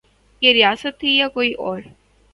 یہ 0.41 0.53
ریاست 0.53 0.99
تھی 0.99 1.15
یا 1.17 1.27
کوئی 1.27 1.53
اور؟ 1.53 1.79